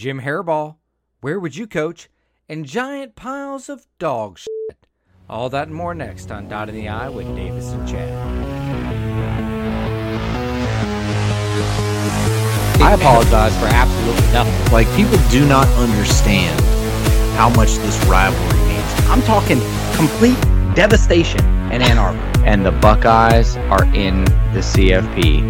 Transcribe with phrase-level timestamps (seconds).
[0.00, 0.76] Jim Hairball,
[1.20, 2.08] Where Would You Coach?
[2.48, 4.86] and giant piles of dog shit.
[5.28, 8.08] All that and more next on Dot in the Eye with Davis and Chad.
[12.80, 14.72] I apologize for absolutely nothing.
[14.72, 16.58] Like people do not understand
[17.36, 19.08] how much this rivalry means.
[19.10, 19.60] I'm talking
[19.94, 20.40] complete
[20.74, 22.18] devastation in Ann Arbor.
[22.46, 24.24] And the Buckeyes are in
[24.54, 25.40] the CFP.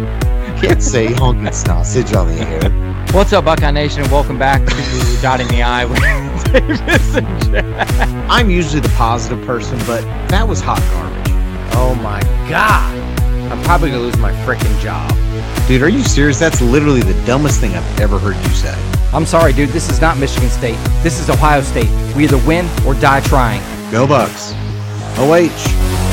[0.59, 2.90] Can't say honking sausage on the air.
[3.09, 5.99] What's up, Buckeye Nation, and welcome back to Dotting the Eye with
[6.53, 7.65] Davis and Chad.
[8.29, 11.33] I'm usually the positive person, but that was hot garbage.
[11.75, 12.97] Oh my god!
[13.51, 15.09] I'm probably gonna lose my freaking job.
[15.67, 16.39] Dude, are you serious?
[16.39, 18.73] That's literally the dumbest thing I've ever heard you say.
[19.11, 19.69] I'm sorry, dude.
[19.71, 20.77] This is not Michigan State.
[21.03, 21.89] This is Ohio State.
[22.15, 23.61] We either win or die trying.
[23.91, 24.53] Go Bucks.
[25.17, 26.10] OH.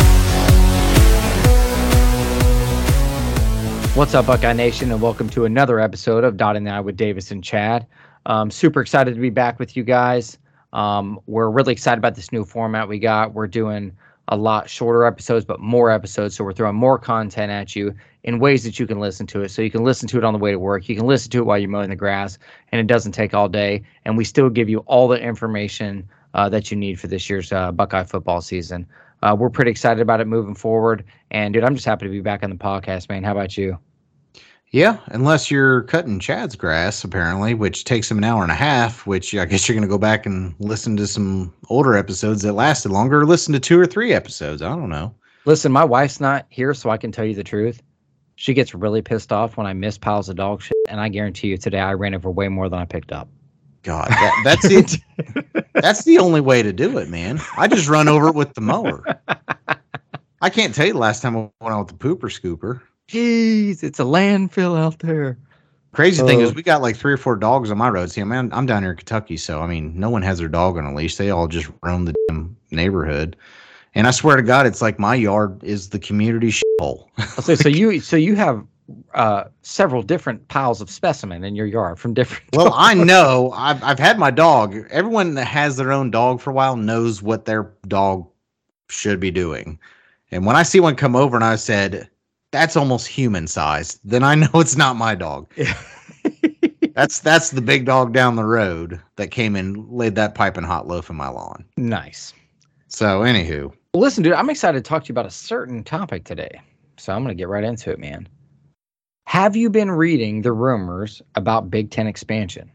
[3.95, 7.33] What's up, Buckeye Nation, and welcome to another episode of Dot the Eye with Davis
[7.33, 7.85] and Chad.
[8.27, 10.39] Um, super excited to be back with you guys.
[10.73, 13.35] Um, we're really excited about this new format we got.
[13.35, 13.91] We're doing
[14.29, 16.37] a lot shorter episodes, but more episodes.
[16.37, 19.49] So we're throwing more content at you in ways that you can listen to it.
[19.51, 20.89] So you can listen to it on the way to work.
[20.89, 22.39] You can listen to it while you're mowing the grass,
[22.71, 23.83] and it doesn't take all day.
[24.05, 27.53] And we still give you all the information uh, that you need for this year's
[27.53, 28.87] uh, Buckeye football season.
[29.23, 31.05] Uh, we're pretty excited about it moving forward.
[31.31, 33.25] And dude, I'm just happy to be back on the podcast, man.
[33.25, 33.79] How about you?
[34.71, 39.07] Yeah, unless you're cutting Chad's grass, apparently, which takes him an hour and a half,
[39.07, 42.53] which I guess you're going to go back and listen to some older episodes that
[42.53, 44.61] lasted longer, or listen to two or three episodes.
[44.61, 45.15] I don't know.
[45.47, 47.83] Listen, my wife's not here, so I can tell you the truth.
[48.35, 51.49] She gets really pissed off when I miss piles of dog shit, and I guarantee
[51.49, 53.29] you today I ran over way more than I picked up.
[53.85, 55.65] God, that, that's it.
[55.73, 57.41] that's the only way to do it, man.
[57.57, 59.03] I just run over it with the mower.
[60.43, 62.83] I can't tell you the last time I went out with the pooper scooper.
[63.09, 65.39] Jeez, it's a landfill out there.
[65.93, 68.11] Crazy thing Uh, is, we got like three or four dogs on my road.
[68.11, 70.77] See, man, I'm down here in Kentucky, so I mean, no one has their dog
[70.77, 71.17] on a leash.
[71.17, 73.37] They all just roam the damn neighborhood.
[73.95, 77.07] And I swear to God, it's like my yard is the community shithole.
[77.43, 78.65] So, so you so you have
[79.15, 82.45] uh, several different piles of specimen in your yard from different.
[82.55, 84.77] well, I know I've I've had my dog.
[84.91, 88.29] Everyone that has their own dog for a while knows what their dog
[88.91, 89.79] should be doing.
[90.31, 92.11] And when I see one come over and I said,
[92.53, 95.53] "That's almost human sized," then I know it's not my dog.
[96.95, 100.89] That's that's the big dog down the road that came and laid that piping hot
[100.89, 101.65] loaf in my lawn.
[101.77, 102.35] nice.
[102.89, 106.25] So, anywho, Well, listen, dude, I'm excited to talk to you about a certain topic
[106.25, 106.61] today.
[106.97, 108.27] So I'm going to get right into it, man.
[109.27, 112.71] Have you been reading the rumors about Big Ten expansion?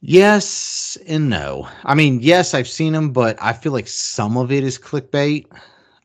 [0.00, 1.68] yes and no.
[1.84, 5.44] I mean, yes, I've seen them, but I feel like some of it is clickbait.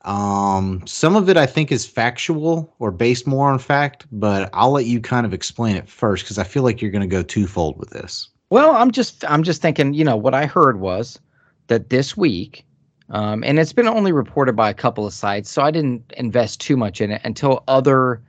[0.05, 4.71] Um, some of it I think is factual or based more on fact, but I'll
[4.71, 7.23] let you kind of explain it first because I feel like you're going to go
[7.23, 8.29] twofold with this.
[8.51, 11.19] Well, I'm just I'm just thinking, you know, what I heard was
[11.67, 12.63] that this week,
[13.09, 16.61] um, and it's been only reported by a couple of sites, so I didn't invest
[16.61, 18.21] too much in it until other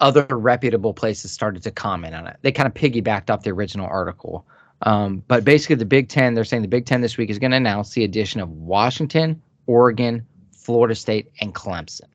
[0.00, 2.36] other reputable places started to comment on it.
[2.42, 4.44] They kind of piggybacked off the original article.
[4.82, 7.52] Um, but basically, the Big Ten, they're saying the Big Ten this week is going
[7.52, 10.26] to announce the addition of Washington, Oregon,
[10.62, 12.08] Florida State, and Clemson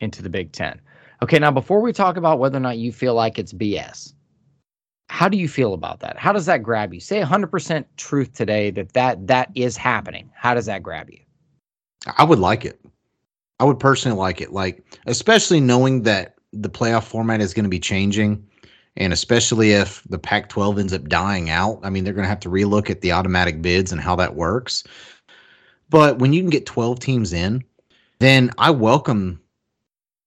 [0.00, 0.80] into the Big Ten.
[1.22, 4.12] Okay, now before we talk about whether or not you feel like it's BS,
[5.08, 6.18] how do you feel about that?
[6.18, 7.00] How does that grab you?
[7.00, 10.30] Say 100% truth today that that that is happening.
[10.34, 11.20] How does that grab you?
[12.18, 12.80] I would like it.
[13.60, 14.52] I would personally like it.
[14.52, 18.44] Like, especially knowing that the playoff format is going to be changing,
[18.96, 21.78] and especially if the Pac 12 ends up dying out.
[21.82, 24.34] I mean, they're going to have to relook at the automatic bids and how that
[24.34, 24.82] works.
[25.92, 27.62] But when you can get 12 teams in,
[28.18, 29.38] then I welcome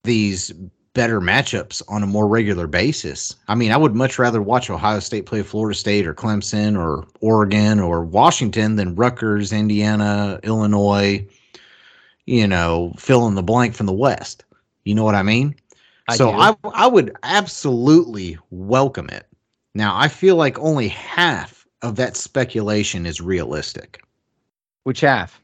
[0.04, 0.52] these
[0.94, 3.36] better matchups on a more regular basis.
[3.48, 7.08] I mean, I would much rather watch Ohio State play Florida State or Clemson or
[7.20, 11.28] Oregon or Washington than Rutgers, Indiana, Illinois,
[12.28, 14.46] you know, fill in the blank from the West.
[14.84, 15.56] You know what I mean?
[16.08, 16.38] I so do.
[16.38, 19.26] I I would absolutely welcome it.
[19.74, 24.04] Now, I feel like only half of that speculation is realistic.
[24.84, 25.42] Which half?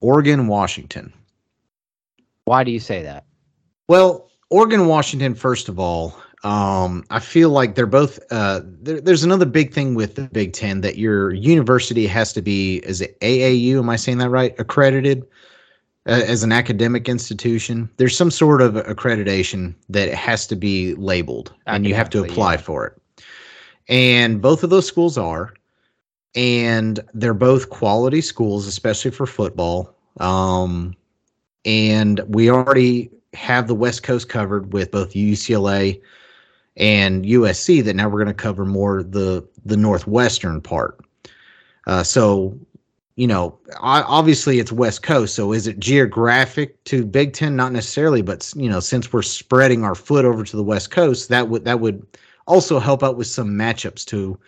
[0.00, 1.12] Oregon, Washington.
[2.44, 3.24] Why do you say that?
[3.88, 5.34] Well, Oregon, Washington.
[5.34, 8.18] First of all, um, I feel like they're both.
[8.30, 12.42] Uh, there, there's another big thing with the Big Ten that your university has to
[12.42, 12.78] be.
[12.78, 13.78] Is it AAU?
[13.78, 14.54] Am I saying that right?
[14.58, 15.26] Accredited
[16.06, 17.90] uh, as an academic institution.
[17.98, 22.24] There's some sort of accreditation that it has to be labeled, and you have to
[22.24, 22.60] apply yeah.
[22.60, 23.24] for it.
[23.88, 25.52] And both of those schools are,
[26.34, 29.94] and they're both quality schools, especially for football.
[30.18, 30.94] Um,
[31.64, 36.00] and we already have the West Coast covered with both UCLA
[36.76, 40.98] and USC that now we're going to cover more the the northwestern part.
[41.86, 42.58] Uh, so,
[43.16, 45.34] you know, obviously it's West Coast.
[45.34, 47.56] So is it geographic to Big Ten?
[47.56, 51.28] Not necessarily, but you know, since we're spreading our foot over to the West Coast,
[51.28, 52.06] that would that would
[52.46, 54.38] also help out with some matchups too,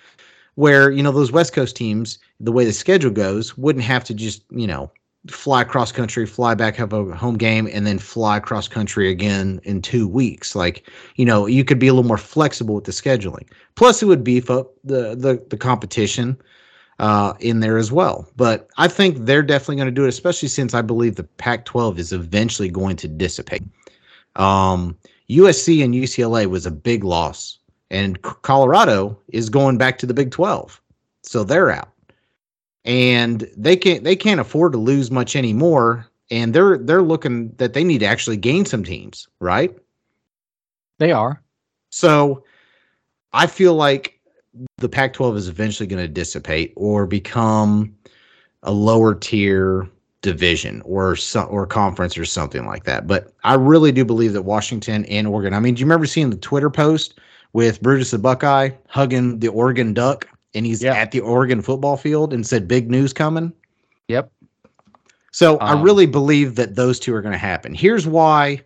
[0.54, 4.14] where you know those West Coast teams, the way the schedule goes, wouldn't have to
[4.14, 4.90] just you know
[5.28, 9.60] fly cross country, fly back, have a home game, and then fly cross country again
[9.62, 10.56] in two weeks.
[10.56, 13.48] Like, you know, you could be a little more flexible with the scheduling.
[13.76, 16.36] Plus, it would beef up the the, the competition
[16.98, 18.28] uh, in there as well.
[18.36, 21.98] But I think they're definitely going to do it, especially since I believe the Pac-12
[21.98, 23.62] is eventually going to dissipate.
[24.36, 24.96] Um,
[25.30, 27.58] USC and UCLA was a big loss,
[27.92, 30.80] and Colorado is going back to the Big 12,
[31.22, 31.90] so they're out.
[32.84, 36.08] And they can't they can't afford to lose much anymore.
[36.32, 39.76] And they're they're looking that they need to actually gain some teams right?
[40.98, 41.40] They are.
[41.90, 42.44] So
[43.34, 44.20] i feel like
[44.78, 47.96] the pac 12 is eventually going to dissipate or become
[48.62, 49.88] a lower tier
[50.20, 53.06] division or some or conference or something like that.
[53.06, 56.30] But i really do believe that washington and oregon i mean do you remember seeing
[56.30, 57.20] the twitter post
[57.52, 60.94] with brutus the buckeye hugging the oregon duck and he's yeah.
[60.94, 63.52] at the Oregon football field and said big news coming.
[64.08, 64.30] Yep.
[65.30, 67.74] So um, I really believe that those two are going to happen.
[67.74, 68.62] Here's why.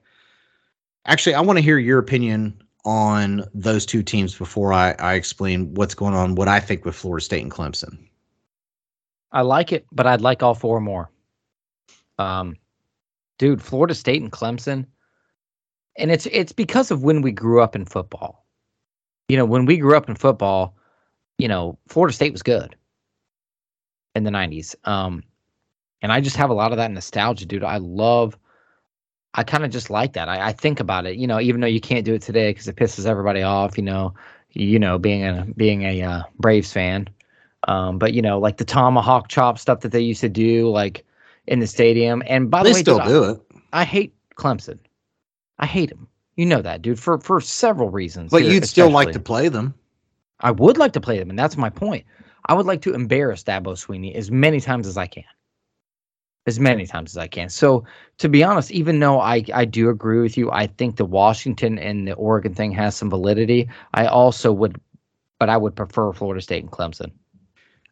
[1.06, 5.72] Actually, I want to hear your opinion on those two teams before I, I explain
[5.74, 7.98] what's going on, what I think with Florida State and Clemson.
[9.32, 11.10] I like it, but I'd like all four more.
[12.18, 12.56] Um,
[13.38, 14.86] dude, Florida State and Clemson,
[15.98, 18.45] and it's it's because of when we grew up in football.
[19.28, 20.76] You know, when we grew up in football,
[21.38, 22.76] you know, Florida State was good
[24.14, 24.74] in the 90s.
[24.84, 25.22] Um,
[26.02, 27.64] and I just have a lot of that nostalgia, dude.
[27.64, 28.38] I love,
[29.34, 30.28] I kind of just like that.
[30.28, 32.68] I, I, think about it, you know, even though you can't do it today because
[32.68, 34.14] it pisses everybody off, you know,
[34.50, 37.08] you know, being a being a uh, Braves fan.
[37.68, 41.04] Um, but you know, like the tomahawk chop stuff that they used to do, like
[41.46, 42.22] in the stadium.
[42.26, 43.40] And by they the way, still dude, do I, it.
[43.72, 44.78] I hate Clemson.
[45.58, 46.08] I hate them.
[46.36, 48.30] You know that, dude, for for several reasons.
[48.30, 48.66] But you'd especially.
[48.66, 49.74] still like to play them.
[50.40, 52.04] I would like to play them, and that's my point.
[52.46, 55.24] I would like to embarrass Dabo Swinney as many times as I can.
[56.46, 57.48] As many times as I can.
[57.48, 57.84] So
[58.18, 61.76] to be honest, even though I, I do agree with you, I think the Washington
[61.76, 63.68] and the Oregon thing has some validity.
[63.94, 64.80] I also would
[65.38, 67.12] but I would prefer Florida State and Clemson.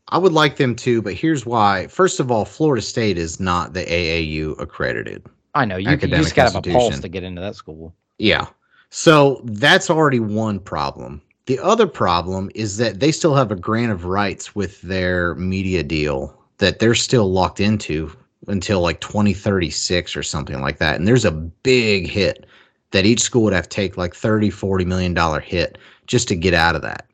[0.08, 1.86] I would like them too, but here's why.
[1.86, 5.26] First of all, Florida State is not the AAU accredited.
[5.54, 7.94] I know you, you just got to have a pulse to get into that school.
[8.18, 8.46] Yeah.
[8.90, 11.20] So that's already one problem.
[11.46, 15.82] The other problem is that they still have a grant of rights with their media
[15.82, 18.10] deal that they're still locked into
[18.46, 20.96] until like 2036 or something like that.
[20.96, 22.46] And there's a big hit
[22.92, 26.36] that each school would have to take like 30, 40 million dollar hit just to
[26.36, 27.06] get out of that.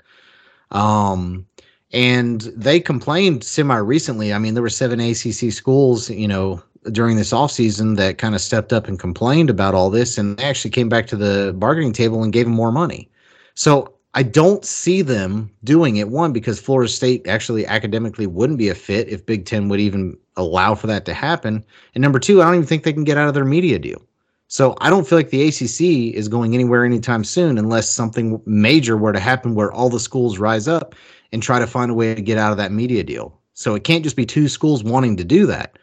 [0.70, 1.46] Um,
[1.92, 4.32] and they complained semi recently.
[4.32, 8.40] I mean, there were seven ACC schools, you know, during this offseason that kind of
[8.40, 11.92] stepped up and complained about all this and they actually came back to the bargaining
[11.92, 13.08] table and gave them more money.
[13.54, 16.08] So I don't see them doing it.
[16.08, 20.16] One, because Florida State actually academically wouldn't be a fit if Big Ten would even
[20.36, 21.64] allow for that to happen.
[21.94, 24.02] And number two, I don't even think they can get out of their media deal.
[24.48, 28.96] So I don't feel like the ACC is going anywhere anytime soon unless something major
[28.96, 30.96] were to happen where all the schools rise up
[31.30, 33.38] and try to find a way to get out of that media deal.
[33.54, 35.78] So it can't just be two schools wanting to do that.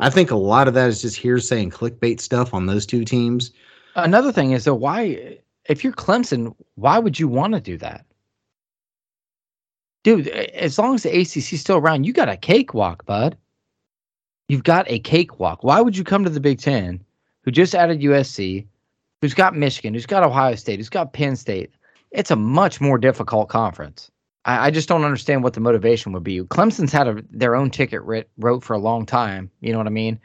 [0.00, 3.04] I think a lot of that is just hearsay and clickbait stuff on those two
[3.04, 3.52] teams.
[3.94, 8.04] Another thing is, though, why if you're Clemson, why would you want to do that?
[10.02, 13.36] Dude, as long as the ACC's still around, you got a cakewalk, bud.
[14.48, 15.62] You've got a cakewalk.
[15.62, 17.04] Why would you come to the Big Ten,
[17.44, 18.66] who just added USC,
[19.20, 21.70] who's got Michigan, who's got Ohio State, who's got Penn State?
[22.10, 24.10] It's a much more difficult conference.
[24.50, 26.42] I, I just don't understand what the motivation would be.
[26.42, 29.50] Clemson's had a, their own ticket writ, wrote for a long time.
[29.60, 30.18] You know what I mean?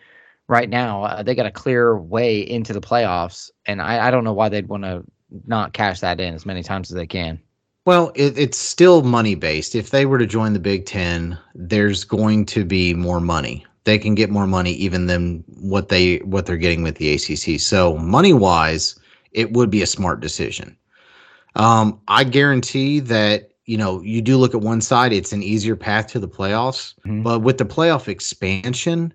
[0.47, 4.23] Right now, uh, they got a clear way into the playoffs, and I, I don't
[4.23, 5.03] know why they'd want to
[5.47, 7.39] not cash that in as many times as they can.
[7.85, 9.75] Well, it, it's still money based.
[9.75, 13.65] If they were to join the Big Ten, there's going to be more money.
[13.83, 17.59] They can get more money even than what they what they're getting with the ACC.
[17.59, 18.99] So money wise,
[19.31, 20.75] it would be a smart decision.
[21.55, 25.75] Um, I guarantee that you know you do look at one side; it's an easier
[25.75, 26.93] path to the playoffs.
[27.05, 27.23] Mm-hmm.
[27.23, 29.13] But with the playoff expansion,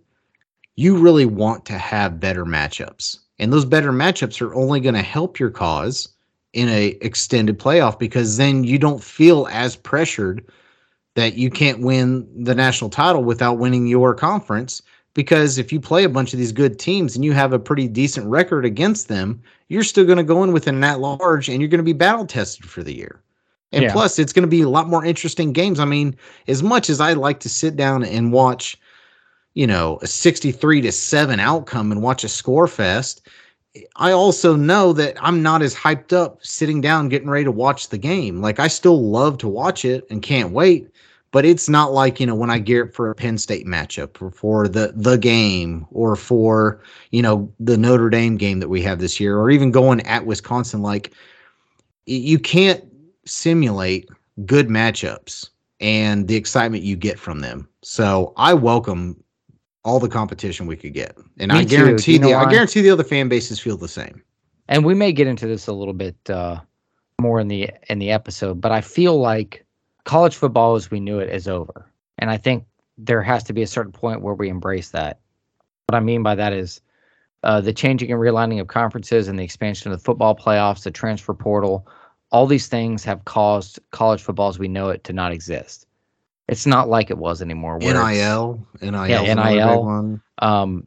[0.77, 3.19] you really want to have better matchups.
[3.39, 6.09] And those better matchups are only going to help your cause
[6.53, 10.45] in a extended playoff because then you don't feel as pressured
[11.15, 14.83] that you can't win the national title without winning your conference
[15.15, 17.89] because if you play a bunch of these good teams and you have a pretty
[17.89, 21.61] decent record against them, you're still going to go in with an at large and
[21.61, 23.21] you're going to be battle tested for the year.
[23.73, 23.93] And Yeah.
[23.93, 25.79] plus, it's going to be a lot more interesting games.
[25.81, 26.17] I mean,
[26.49, 28.77] as much as I like to sit down and watch,
[29.55, 33.23] you know, a 63 to 7 outcome and watch a score fest,
[33.97, 37.89] I also know that I'm not as hyped up sitting down getting ready to watch
[37.89, 38.41] the game.
[38.41, 40.89] Like I still love to watch it and can't wait,
[41.31, 44.21] but it's not like, you know, when I gear up for a Penn State matchup
[44.21, 46.81] or for the the game or for,
[47.13, 50.27] you know, the Notre Dame game that we have this year or even going at
[50.27, 51.13] Wisconsin like
[52.07, 52.85] you can't
[53.27, 54.09] simulate
[54.47, 55.51] good matchups
[55.81, 57.69] and the excitement you get from them.
[57.83, 59.23] So I welcome
[59.85, 62.83] all the competition we could get, and Me I guarantee You know the I guarantee
[62.83, 64.23] the other fan bases feel the same.
[64.69, 66.61] and we may get into this a little bit uh,
[67.19, 69.65] more in the in the episode, but I feel like
[70.05, 72.65] college football as we knew it is over, and I think
[72.99, 75.21] there has to be a certain point where we embrace that.
[75.87, 76.83] What I mean by that is
[77.43, 80.91] uh, the changing and realigning of conferences and the expansion of the football playoffs, the
[80.91, 81.89] transfer portal.
[82.33, 85.87] All these things have caused college football as we know it to not exist.
[86.49, 87.79] It's not like it was anymore.
[87.79, 90.21] NIL, NIL, Yeah, is another big NIL.
[90.39, 90.87] um,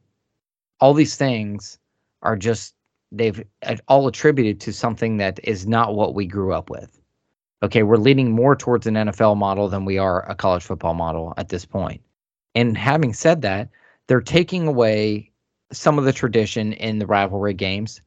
[0.79, 1.79] all these things
[2.21, 2.75] are just
[3.11, 6.99] they've uh, all attributed to something that is not what we grew up with.
[7.61, 11.33] Okay, we're leaning more towards an NFL model than we are a college football model
[11.37, 12.01] at this point.
[12.55, 13.69] And having said that,
[14.07, 15.31] they're taking away
[15.71, 18.01] some of the tradition in the rivalry games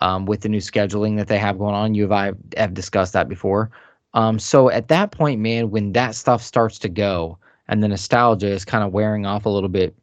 [0.00, 1.94] um, with the new scheduling that they have going on.
[1.94, 3.70] You and I have discussed that before.
[4.14, 8.48] Um, so at that point, man, when that stuff starts to go and the nostalgia
[8.48, 9.94] is kind of wearing off a little bit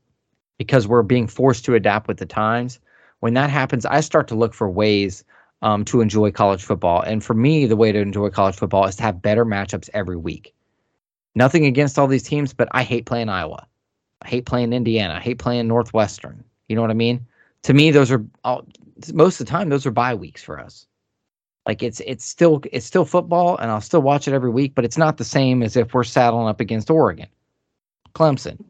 [0.57, 2.79] because we're being forced to adapt with the times.
[3.19, 5.23] When that happens, I start to look for ways
[5.61, 7.01] um, to enjoy college football.
[7.01, 10.17] And for me, the way to enjoy college football is to have better matchups every
[10.17, 10.53] week.
[11.35, 13.65] Nothing against all these teams, but I hate playing Iowa.
[14.21, 15.15] I hate playing Indiana.
[15.15, 16.43] I hate playing Northwestern.
[16.67, 17.25] You know what I mean?
[17.63, 18.67] To me, those are all,
[19.13, 20.85] most of the time those are bye weeks for us.
[21.65, 24.85] Like it's it's still it's still football, and I'll still watch it every week, but
[24.85, 27.27] it's not the same as if we're saddling up against Oregon,
[28.15, 28.63] Clemson.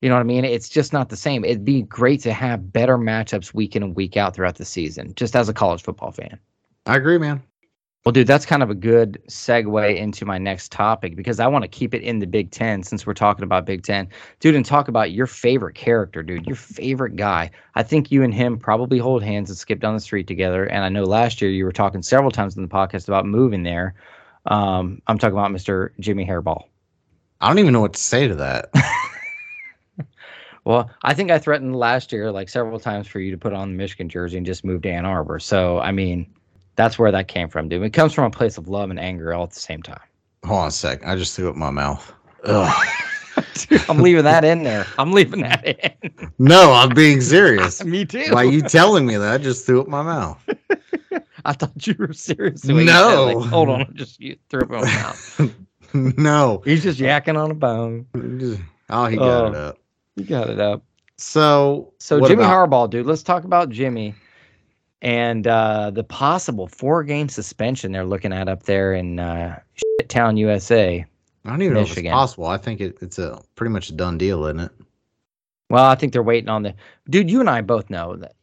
[0.00, 0.44] You know what I mean?
[0.44, 1.44] It's just not the same.
[1.44, 5.14] It'd be great to have better matchups week in and week out throughout the season,
[5.14, 6.38] just as a college football fan.
[6.86, 7.42] I agree, man.
[8.04, 11.62] Well, dude, that's kind of a good segue into my next topic because I want
[11.62, 14.08] to keep it in the Big Ten since we're talking about Big Ten.
[14.40, 17.50] Dude, and talk about your favorite character, dude, your favorite guy.
[17.76, 20.66] I think you and him probably hold hands and skip down the street together.
[20.66, 23.62] And I know last year you were talking several times in the podcast about moving
[23.62, 23.94] there.
[24.44, 25.90] Um, I'm talking about Mr.
[25.98, 26.64] Jimmy Hairball.
[27.40, 28.70] I don't even know what to say to that.
[30.64, 33.70] Well, I think I threatened last year, like several times, for you to put on
[33.70, 35.38] the Michigan jersey and just move to Ann Arbor.
[35.38, 36.26] So, I mean,
[36.76, 37.82] that's where that came from, dude.
[37.82, 40.00] It comes from a place of love and anger all at the same time.
[40.44, 41.06] Hold on a sec.
[41.06, 42.12] I just threw up my mouth.
[42.44, 44.86] Dude, I'm leaving that in there.
[44.98, 46.30] I'm leaving that in.
[46.38, 47.82] No, I'm being serious.
[47.84, 48.30] Me too.
[48.32, 50.42] By you telling me that, I just threw up my mouth.
[51.46, 52.64] I thought you were serious.
[52.64, 53.24] No.
[53.26, 55.54] like, hold on, I just you threw up in my mouth.
[56.18, 56.62] no.
[56.64, 58.06] He's just yakking on a bone.
[58.90, 59.46] Oh, he got Oh.
[59.48, 59.78] it up.
[60.16, 60.82] He got it up.
[61.16, 63.06] So, So Jimmy about- Harbaugh, dude.
[63.06, 64.14] Let's talk about Jimmy
[65.02, 69.60] and uh, the possible four-game suspension they're looking at up there in uh,
[70.08, 71.04] Town, USA.
[71.44, 72.46] I don't even know if it's possible.
[72.46, 74.72] I think it, it's a pretty much a done deal, isn't it?
[75.70, 76.74] Well, I think they're waiting on the
[77.10, 77.30] dude.
[77.30, 78.34] You and I both know that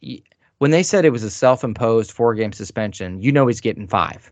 [0.58, 4.30] when they said it was a self-imposed four-game suspension, you know he's getting five.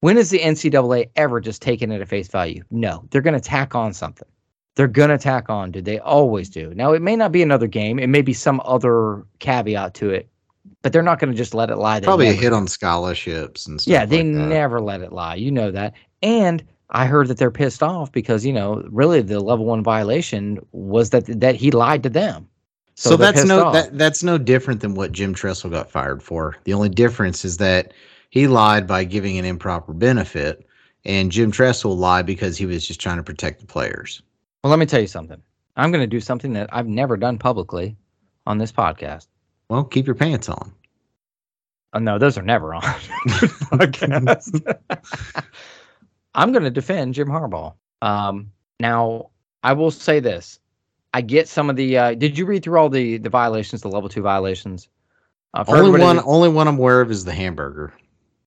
[0.00, 2.62] When is the NCAA ever just taken it at face value?
[2.70, 4.28] No, they're going to tack on something.
[4.76, 5.84] They're going to tack on, dude.
[5.84, 6.72] They always do.
[6.74, 7.98] Now, it may not be another game.
[7.98, 10.28] It may be some other caveat to it,
[10.82, 12.00] but they're not going to just let it lie.
[12.00, 13.92] They Probably a hit on scholarships and stuff.
[13.92, 15.34] Yeah, they like never let it lie.
[15.34, 15.94] You know that.
[16.22, 20.58] And I heard that they're pissed off because you know, really, the level one violation
[20.72, 22.48] was that that he lied to them.
[22.94, 26.56] So, they're that's no that that's no different than what Jim Tressel got fired for.
[26.64, 27.92] The only difference is that
[28.30, 30.66] he lied by giving an improper benefit,
[31.04, 34.22] and Jim Tressel lied because he was just trying to protect the players.
[34.64, 35.40] Well, let me tell you something.
[35.76, 37.96] I'm going to do something that I've never done publicly
[38.46, 39.28] on this podcast.
[39.68, 40.72] Well, keep your pants on.
[41.92, 42.82] Oh, no, those are never on.
[46.34, 47.74] I'm going to defend Jim Harbaugh.
[48.02, 49.30] Um, now,
[49.62, 50.60] I will say this:
[51.14, 51.98] I get some of the.
[51.98, 54.88] Uh, did you read through all the the violations, the level two violations?
[55.54, 57.92] Uh, Only one, only one I'm aware of is the hamburger.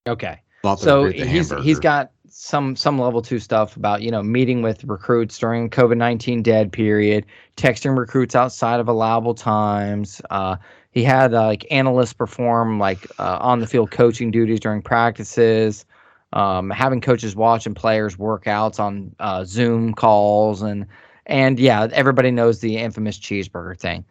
[0.08, 0.40] Okay.
[0.78, 1.64] So were great, the he's hamburger.
[1.64, 5.98] he's got some some level two stuff about you know meeting with recruits during COVID
[5.98, 7.26] nineteen dead period,
[7.58, 10.22] texting recruits outside of allowable times.
[10.30, 10.56] Uh,
[10.92, 15.86] he had uh, like analysts perform like uh, on the field coaching duties during practices,
[16.34, 20.86] um, having coaches watching players workouts on uh, Zoom calls, and
[21.26, 24.04] And yeah, everybody knows the infamous cheeseburger thing.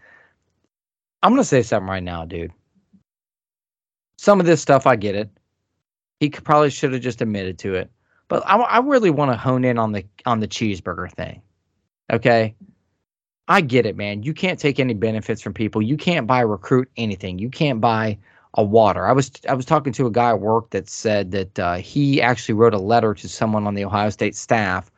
[1.22, 2.52] I'm gonna say something right now, dude.
[4.16, 5.30] Some of this stuff, I get it.
[6.20, 7.90] He probably should have just admitted to it,
[8.28, 11.42] but I, I really want to hone in on the on the cheeseburger thing.
[12.12, 12.54] Okay,
[13.50, 14.22] I get it, man.
[14.22, 15.82] You can't take any benefits from people.
[15.82, 17.40] You can't buy recruit anything.
[17.40, 18.16] You can't buy
[18.54, 19.08] a water.
[19.08, 22.22] I was I was talking to a guy at work that said that uh, he
[22.22, 24.88] actually wrote a letter to someone on the Ohio State staff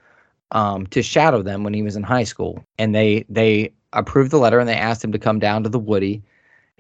[0.50, 4.38] um, to shadow them when he was in high school, and they they approved the
[4.38, 6.22] letter and they asked him to come down to the Woody,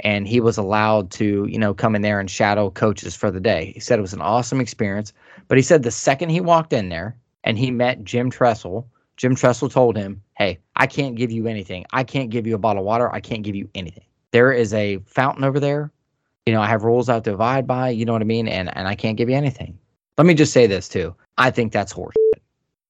[0.00, 3.40] and he was allowed to you know come in there and shadow coaches for the
[3.40, 3.72] day.
[3.72, 5.14] He said it was an awesome experience,
[5.48, 8.86] but he said the second he walked in there and he met Jim Tressel,
[9.16, 11.84] Jim Tressel told him, "Hey, I can't give you anything.
[11.92, 13.12] I can't give you a bottle of water.
[13.12, 14.04] I can't give you anything.
[14.30, 15.92] There is a fountain over there
[16.46, 18.48] you know, I have rules I have to abide by, you know what I mean?
[18.48, 19.78] And and I can't give you anything.
[20.18, 21.14] Let me just say this too.
[21.38, 22.14] I think that's horse.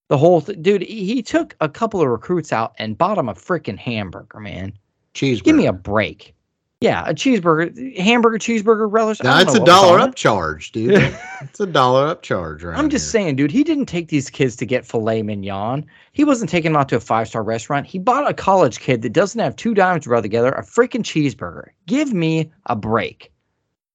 [0.08, 3.34] The whole th- dude, he, took a couple of recruits out and bought him a
[3.34, 4.74] freaking hamburger, man.
[5.14, 5.44] Cheeseburger.
[5.44, 6.34] Give me a break.
[6.82, 9.20] Yeah, a cheeseburger, hamburger, cheeseburger, relish.
[9.20, 10.92] I Now don't it's a dollar up charge, dude.
[11.40, 12.76] it's a dollar up charge, right?
[12.76, 15.86] I'm just saying, dude, he didn't take these kids to get filet mignon.
[16.12, 17.86] He wasn't taking them out to a five star restaurant.
[17.86, 21.02] He bought a college kid that doesn't have two dimes to rub together a freaking
[21.02, 21.68] cheeseburger.
[21.86, 23.32] Give me a break.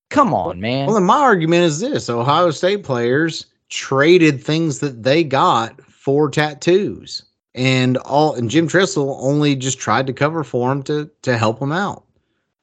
[0.10, 0.86] Come on, man.
[0.86, 6.29] Well, then my argument is this: Ohio State players traded things that they got for
[6.29, 11.38] tattoos, and all and Jim Tressel only just tried to cover for him to to
[11.38, 12.06] help him out.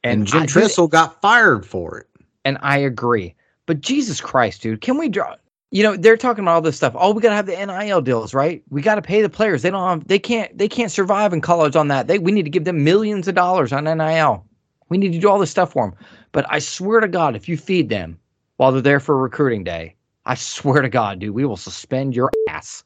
[0.05, 2.07] And, Jim I- dude, got fired for it.
[2.43, 3.35] and I agree.
[3.65, 5.35] But Jesus Christ, dude, can we draw?
[5.71, 6.93] You know, they're talking about all this stuff.
[6.95, 8.61] Oh, we gotta have the NIL deals, right?
[8.69, 9.63] We gotta pay the players.
[9.63, 12.07] They don't have, they can't, they can't survive in college on that.
[12.07, 14.45] They, we need to give them millions of dollars on NIL.
[14.89, 15.99] We need to do all this stuff for them.
[16.31, 18.19] But I swear to God, if you feed them
[18.57, 19.95] while they're there for recruiting day,
[20.25, 22.83] I swear to God, dude, we will suspend your ass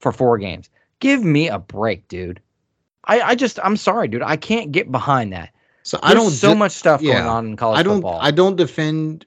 [0.00, 0.70] for four games.
[1.00, 2.40] Give me a break, dude.
[3.04, 4.22] I, I just, I'm sorry, dude.
[4.22, 5.50] I can't get behind that.
[5.88, 8.18] So There's I don't so di- much stuff going on in college I don't football.
[8.20, 9.24] I don't defend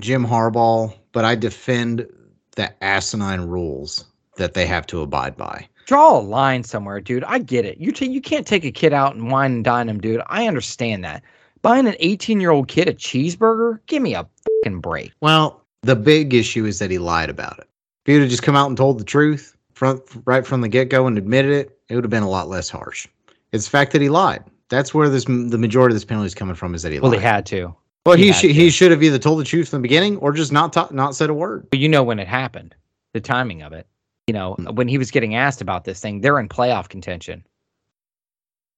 [0.00, 2.06] Jim Harbaugh, but I defend
[2.54, 4.04] the asinine rules
[4.36, 5.68] that they have to abide by.
[5.86, 7.24] draw a line somewhere, dude.
[7.24, 7.78] I get it.
[7.78, 10.22] You t- you can't take a kid out and wine and dine him, dude.
[10.28, 11.24] I understand that.
[11.62, 14.24] Buying an 18 year old kid a cheeseburger, give me a
[14.62, 15.12] fucking break.
[15.22, 17.68] Well, the big issue is that he lied about it.
[18.04, 20.68] If he would have just come out and told the truth front right from the
[20.68, 23.08] get go and admitted it, it would have been a lot less harsh.
[23.50, 24.44] It's the fact that he lied.
[24.70, 26.74] That's where this the majority of this penalty is coming from.
[26.74, 27.20] Is that he Well, lied?
[27.20, 27.74] he had to.
[28.06, 28.52] well, he he should to.
[28.54, 31.14] he should have either told the truth from the beginning or just not ta- not
[31.14, 31.66] said a word.
[31.70, 32.74] But you know when it happened,
[33.12, 33.86] the timing of it.
[34.26, 34.74] You know Hmm.
[34.74, 37.44] when he was getting asked about this thing, they're in playoff contention.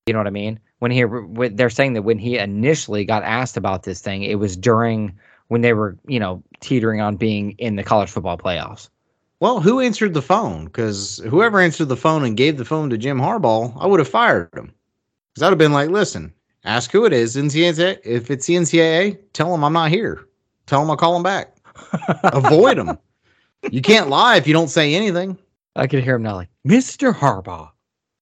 [0.06, 0.60] You know what I mean?
[0.80, 4.36] When he when they're saying that when he initially got asked about this thing, it
[4.38, 5.12] was during
[5.48, 8.88] when they were you know teetering on being in the college football playoffs.
[9.38, 10.64] Well, who answered the phone?
[10.64, 14.08] Because whoever answered the phone and gave the phone to Jim Harbaugh, I would have
[14.08, 14.72] fired him.
[15.36, 16.32] Because I'd have been like, listen,
[16.64, 17.36] ask who it is.
[17.36, 17.98] NCAA.
[18.06, 20.24] If it's the NCAA, tell them I'm not here.
[20.64, 21.54] Tell them I'll call them back.
[22.24, 22.98] Avoid them.
[23.70, 25.36] You can't lie if you don't say anything.
[25.74, 27.14] I could hear him now, like Mr.
[27.14, 27.68] Harbaugh,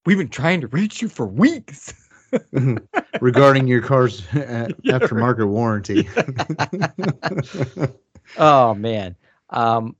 [0.06, 1.94] we've been trying to reach you for weeks.
[3.20, 6.08] regarding your car's aftermarket warranty.
[8.38, 9.14] Oh man.
[9.50, 9.94] Um,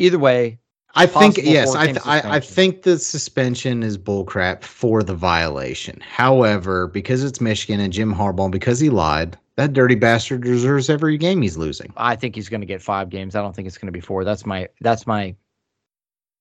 [0.00, 0.58] either way,
[0.96, 6.00] I think yes, I, th- I I think the suspension is bullcrap for the violation.
[6.00, 11.18] However, because it's Michigan and Jim Harbaugh, because he lied, that dirty bastard deserves every
[11.18, 11.92] game he's losing.
[11.98, 13.34] I think he's going to get five games.
[13.36, 14.24] I don't think it's going to be four.
[14.24, 15.34] That's my that's my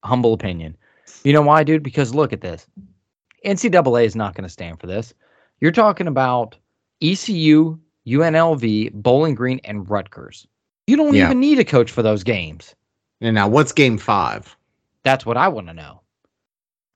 [0.05, 0.77] humble opinion.
[1.25, 1.83] You know why, dude?
[1.83, 2.65] Because look at this.
[3.45, 5.13] NCAA is not going to stand for this.
[5.59, 6.55] You're talking about
[7.01, 10.47] ECU, UNLV, Bowling Green, and Rutgers.
[10.87, 11.25] You don't Yeah.
[11.25, 12.73] even need a coach for those games.
[13.21, 14.55] And now, what's game five?
[15.03, 16.01] That's what I want to know.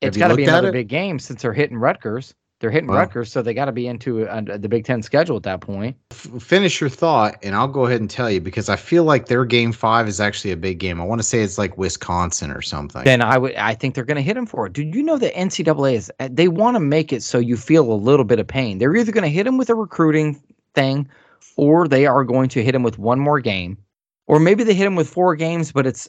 [0.02, 2.34] Have It's got to be another big game since they're hitting Rutgers.
[2.60, 5.44] They're hitting Rutgers, so they got to be into uh, the Big Ten schedule at
[5.44, 5.96] that point.
[6.12, 9.28] F- finish your thought, and I'll go ahead and tell you because I feel like
[9.28, 11.00] their game five is actually a big game.
[11.00, 13.06] I want to say it's like Wisconsin or something.
[13.06, 14.74] Then I would, I think they're going to hit him for it.
[14.74, 17.90] Dude, you know the NCAA is uh, they want to make it so you feel
[17.94, 18.78] a little bit of pain.
[18.78, 20.42] They're either going to hit him with a recruiting
[20.76, 21.08] thing,
[21.56, 23.78] or they are going to hit him with one more game,
[24.30, 26.08] or maybe they hit him with four games, but it's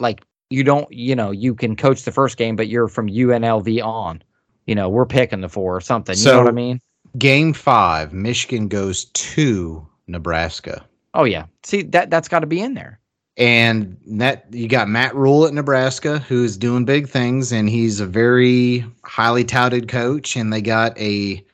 [0.00, 3.82] like you don't, you know, you can coach the first game, but you're from UNLV
[3.82, 4.22] on.
[4.66, 6.16] You know, we're picking the four or something.
[6.18, 6.80] You know what I So- mean?
[7.18, 10.84] game five, Michigan goes to Nebraska.
[11.14, 11.44] Oh yeah.
[11.62, 12.98] See that that's got to be in there.
[13.38, 18.06] And that you got Matt Rhule at Nebraska, who's doing big things, and he's a
[18.06, 20.36] very highly touted coach.
[20.36, 21.44] And they got a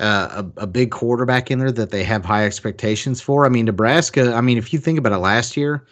[0.00, 3.46] uh, a, a big quarterback in there that they have high expectations for.
[3.46, 4.34] I mean, Nebraska.
[4.34, 5.86] I mean, if you think about it, last year,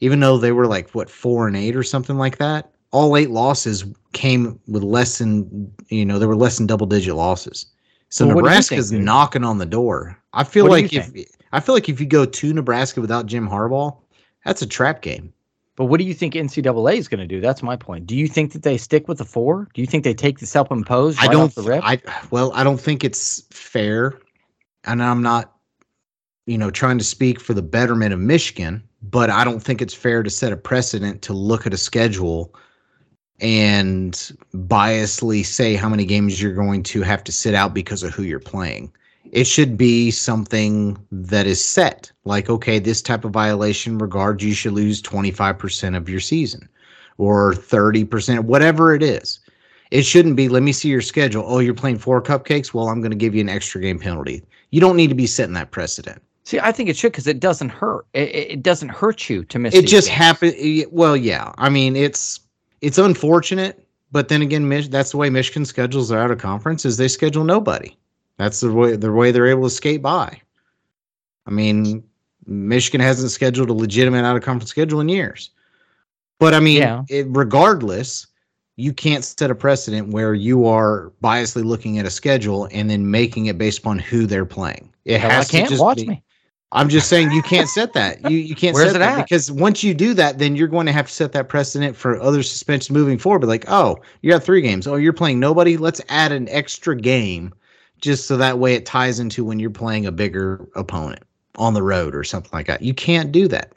[0.00, 3.30] even though they were like what four and eight or something like that, all eight
[3.30, 7.66] losses came with less than you know there were less than double digit losses.
[8.08, 10.18] So Well, what do you Nebraska's think, knocking on the door.
[10.32, 11.10] I feel What like if
[11.52, 13.96] I feel like if you go to Nebraska without Jim Harbaugh,
[14.44, 15.32] that's a trap game.
[15.82, 17.40] But what do you think NCAA is going to do?
[17.40, 18.06] That's my point.
[18.06, 19.66] Do you think that they stick with the four?
[19.74, 21.58] Do you think they take the self-imposed right I don't.
[21.58, 21.66] off?
[21.82, 24.20] I well, I don't think it's fair,
[24.84, 25.56] and I'm not,
[26.46, 29.92] you know, trying to speak for the betterment of Michigan, but I don't think it's
[29.92, 32.54] fair to set a precedent to look at a schedule
[33.40, 34.12] and
[34.54, 38.22] biasly say how many games you're going to have to sit out because of who
[38.22, 38.92] you're playing.
[39.30, 42.10] It should be something that is set.
[42.24, 46.68] Like, okay, this type of violation regards you should lose 25% of your season
[47.18, 49.40] or 30%, whatever it is.
[49.90, 51.44] It shouldn't be, let me see your schedule.
[51.46, 52.72] Oh, you're playing four cupcakes?
[52.72, 54.42] Well, I'm going to give you an extra game penalty.
[54.70, 56.22] You don't need to be setting that precedent.
[56.44, 58.06] See, I think it should because it doesn't hurt.
[58.14, 59.74] It, it doesn't hurt you to miss.
[59.74, 60.54] It just happened.
[60.90, 61.52] Well, yeah.
[61.56, 62.40] I mean, it's
[62.80, 66.84] it's unfortunate, but then again, Mich- that's the way Michigan schedules are out of conference
[66.84, 67.96] is they schedule nobody.
[68.38, 70.40] That's the way the way they're able to skate by.
[71.46, 72.02] I mean,
[72.46, 75.50] Michigan hasn't scheduled a legitimate out of conference schedule in years.
[76.38, 77.02] But I mean, Yeah.
[77.08, 78.26] it, regardless,
[78.76, 83.10] you can't set a precedent where you are biasly looking at a schedule and then
[83.10, 84.92] making it based upon who they're playing.
[85.04, 86.22] It Hell, I can't to just watch be, me.
[86.72, 88.28] I'm just saying you can't set that.
[88.30, 89.28] You you can't Where's set it that at?
[89.28, 92.18] because once you do that, then you're going to have to set that precedent for
[92.20, 93.40] other suspensions moving forward.
[93.40, 94.86] But like, oh, you got three games.
[94.86, 95.76] Oh, you're playing nobody.
[95.76, 97.52] Let's add an extra game
[98.02, 101.22] just so that way it ties into when you're playing a bigger opponent
[101.56, 102.82] on the road or something like that.
[102.82, 103.72] You can't do that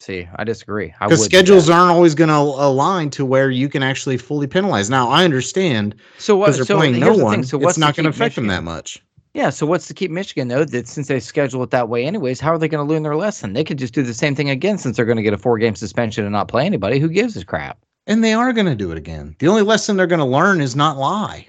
[0.00, 0.94] See, I disagree.
[1.00, 4.88] Because schedules aren't always going to align to where you can actually fully penalize.
[4.88, 6.46] Now, I understand So what?
[6.46, 7.34] because they're So playing no one.
[7.34, 7.42] thing.
[7.42, 9.02] So what's it's not going to affect them that much.
[9.34, 9.50] Yeah.
[9.50, 10.64] So what's to keep Michigan though?
[10.64, 13.16] That since they schedule it that way, anyways, how are they going to learn their
[13.16, 13.52] lesson?
[13.54, 15.74] They could just do the same thing again since they're going to get a four-game
[15.74, 17.00] suspension and not play anybody.
[17.00, 17.78] Who gives a crap?
[18.06, 19.34] And they are going to do it again.
[19.40, 21.46] The only lesson they're going to learn is not lie.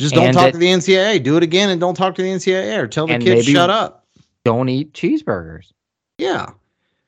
[0.00, 1.22] Just don't And talk to the NCAA.
[1.22, 4.06] Do it again and don't talk to the NCAA or tell the kids shut up.
[4.44, 5.72] Don't eat cheeseburgers.
[6.16, 6.46] Yeah.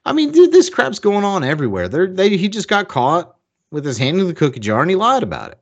[0.05, 1.88] I mean, dude, this crap's going on everywhere.
[1.88, 3.35] They're, they he just got caught
[3.70, 5.59] with his hand in the cookie jar and he lied about it.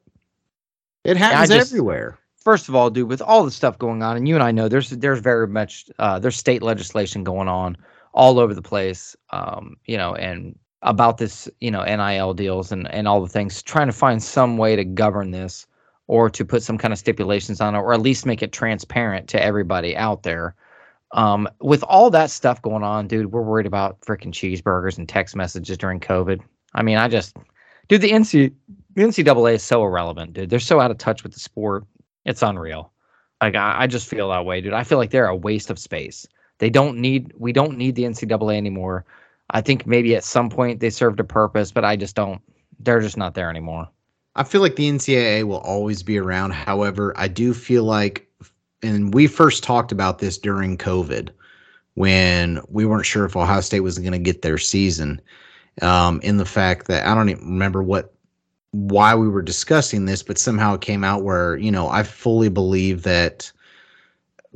[1.05, 2.19] It happens just- everywhere.
[2.37, 4.67] First of all, dude, with all the stuff going on, and you and I know
[4.67, 7.77] there's there's very much uh, there's state legislation going on
[8.15, 12.91] all over the place, um, you know, and about this, you know, NIL deals and
[12.91, 15.67] and all the things, trying to find some way to govern this
[16.11, 19.29] or to put some kind of stipulations on it, or at least make it transparent
[19.29, 20.57] to everybody out there.
[21.13, 25.37] Um, with all that stuff going on, dude, we're worried about freaking cheeseburgers and text
[25.37, 26.41] messages during COVID.
[26.75, 27.37] I mean, I just,
[27.87, 28.53] dude, the NC,
[28.97, 30.51] the NCAA is so irrelevant, dude.
[30.51, 31.85] They're so out of touch with the sport.
[32.25, 32.91] It's unreal.
[33.41, 34.73] Like I, I just feel that way, dude.
[34.73, 36.27] I feel like they're a waste of space.
[36.59, 39.05] They don't need, we don't need the NCAA anymore.
[39.51, 42.43] I think maybe at some point they served a purpose, but I just don't.
[42.81, 43.89] They're just not there anymore.
[44.37, 46.53] I feel like the NCAA will always be around.
[46.53, 48.29] However, I do feel like,
[48.83, 51.31] and we first talked about this during COVID
[51.95, 55.21] when we weren't sure if Ohio State was going to get their season.
[55.83, 58.13] Um, in the fact that I don't even remember what
[58.73, 62.49] why we were discussing this, but somehow it came out where you know I fully
[62.49, 63.51] believe that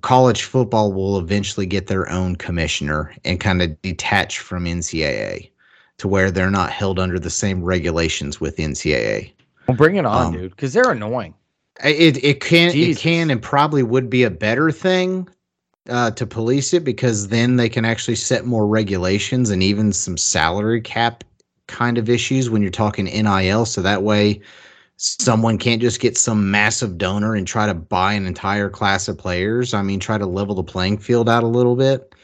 [0.02, 5.50] college football will eventually get their own commissioner and kind of detach from NCAA
[5.98, 9.32] to where they're not held under the same regulations with NCAA.
[9.66, 11.34] Well, bring it on, Um, dude, because they're annoying.
[11.84, 12.98] It it can Jesus.
[12.98, 15.28] it can and probably would be a better thing
[15.88, 20.16] uh, to police it because then they can actually set more regulations and even some
[20.16, 21.24] salary cap
[21.66, 23.66] kind of issues when you're talking NIL.
[23.66, 24.40] So that way,
[24.98, 29.18] someone can't just get some massive donor and try to buy an entire class of
[29.18, 29.74] players.
[29.74, 32.14] I mean, try to level the playing field out a little bit.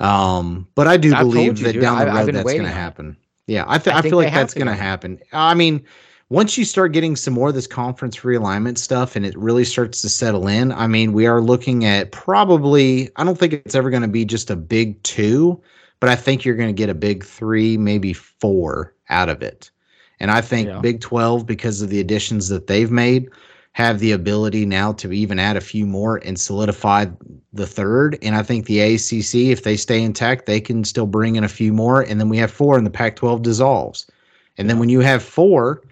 [0.00, 1.82] Um, but I do I've believe you, that dude.
[1.82, 3.16] down the I- road that's going to happen.
[3.46, 5.18] Yeah, I, th- I I, feel like that's going to happen.
[5.32, 5.84] I mean,
[6.32, 10.00] once you start getting some more of this conference realignment stuff and it really starts
[10.00, 13.90] to settle in, I mean, we are looking at probably, I don't think it's ever
[13.90, 15.60] going to be just a big two,
[16.00, 19.70] but I think you're going to get a big three, maybe four out of it.
[20.20, 20.80] And I think Yeah.
[20.80, 23.28] Big 12, because of the additions that they've made,
[23.72, 27.08] have the ability now to even add a few more and solidify
[27.52, 28.18] the third.
[28.22, 31.48] And I think the ACC, if they stay intact, they can still bring in a
[31.48, 32.00] few more.
[32.00, 34.10] And then we have four, and the Pac 12 dissolves.
[34.56, 35.82] And then when you have four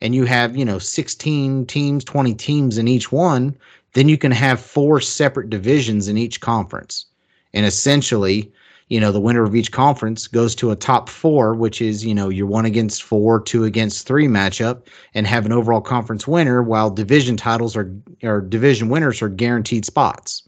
[0.00, 3.56] and you have, you know, 16 teams, 20 teams in each one,
[3.94, 7.06] then you can have four separate divisions in each conference.
[7.54, 8.52] And essentially,
[8.88, 12.14] you know, the winner of each conference goes to a top four, which is, you
[12.14, 16.62] know, your one against four, two against three matchup, and have an overall conference winner,
[16.62, 20.47] while division titles are or division winners are guaranteed spots.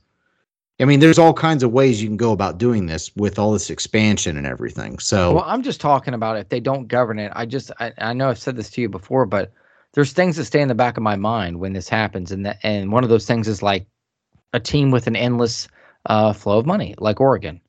[0.80, 3.52] I mean, there's all kinds of ways you can go about doing this with all
[3.52, 4.98] this expansion and everything.
[4.98, 7.30] So, well, I'm just talking about if they don't govern it.
[7.34, 9.52] I just, I, I know I've said this to you before, but
[9.92, 12.58] there's things that stay in the back of my mind when this happens, and that,
[12.62, 13.86] and one of those things is like
[14.52, 15.68] a team with an endless
[16.06, 17.60] uh, flow of money, like Oregon.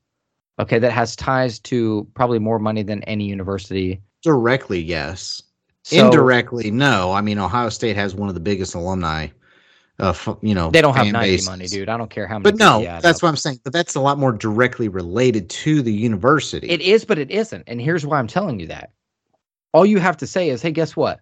[0.58, 4.00] Okay, that has ties to probably more money than any university.
[4.22, 5.42] directly, yes.
[5.84, 7.12] So Indirectly, no.
[7.12, 9.28] I mean, Ohio State has one of the biggest alumni.
[10.02, 11.48] Uh, you know, they don't have Nike bases.
[11.48, 11.88] money, dude.
[11.88, 12.42] I don't care how many.
[12.42, 13.22] But no, people you add that's up.
[13.22, 13.60] what I'm saying.
[13.62, 16.68] But that's a lot more directly related to the university.
[16.68, 17.62] It is, but it isn't.
[17.68, 18.90] And here's why I'm telling you that.
[19.72, 21.20] All you have to say is, hey, guess what?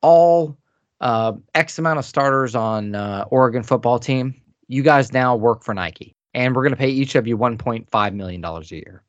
[0.00, 0.56] All
[1.02, 4.34] uh, X amount of starters on uh, Oregon football team,
[4.68, 8.14] you guys now work for Nike, and we're going to pay each of you 1.5
[8.14, 9.02] million dollars a year.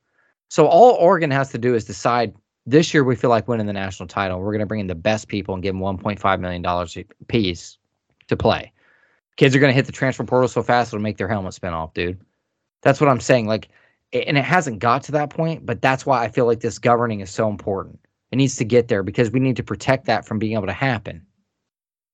[0.49, 2.33] So all Oregon has to do is decide
[2.65, 4.41] this year we feel like winning the national title.
[4.41, 7.05] We're going to bring in the best people and give them 1.5 million dollars a
[7.27, 7.77] piece
[8.27, 8.73] to play.
[9.37, 11.73] Kids are going to hit the transfer portal so fast it'll make their helmet spin
[11.73, 12.19] off, dude.
[12.81, 13.47] That's what I'm saying.
[13.47, 13.69] Like,
[14.13, 17.19] and it hasn't got to that point, but that's why I feel like this governing
[17.19, 17.99] is so important.
[18.31, 20.73] It needs to get there because we need to protect that from being able to
[20.73, 21.25] happen.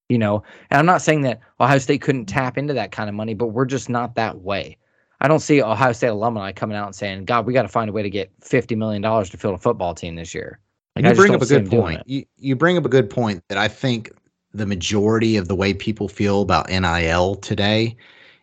[0.09, 3.15] You know, and I'm not saying that Ohio State couldn't tap into that kind of
[3.15, 4.77] money, but we're just not that way.
[5.21, 7.89] I don't see Ohio State alumni coming out and saying, "God, we got to find
[7.89, 10.59] a way to get fifty million dollars to field a football team this year."
[10.95, 12.01] Like, you I bring up a good point.
[12.05, 14.11] You you bring up a good point that I think
[14.53, 17.95] the majority of the way people feel about NIL today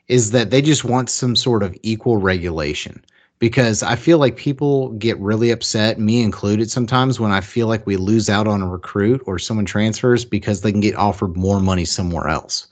[0.09, 3.05] is that they just want some sort of equal regulation.
[3.41, 7.87] Because I feel like people get really upset, me included, sometimes when I feel like
[7.87, 11.61] we lose out on a recruit or someone transfers because they can get offered more
[11.61, 12.67] money somewhere else.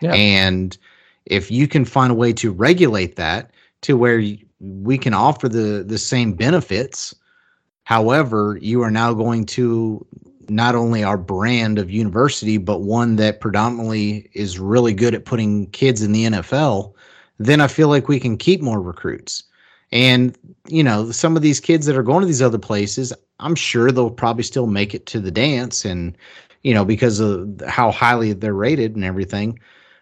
[0.00, 0.14] Yeah.
[0.14, 0.78] And
[1.26, 3.50] if you can find a way to regulate that
[3.82, 4.22] to where
[4.60, 7.14] we can offer the the same benefits,
[7.84, 10.06] however, you are now going to
[10.48, 15.66] not only our brand of university, but one that predominantly is really good at putting
[15.70, 16.92] kids in the NFL,
[17.38, 19.42] then I feel like we can keep more recruits.
[19.92, 20.36] And,
[20.68, 23.92] you know, some of these kids that are going to these other places, I'm sure
[23.92, 26.16] they'll probably still make it to the dance and,
[26.62, 29.58] you know, because of how highly they're rated and everything.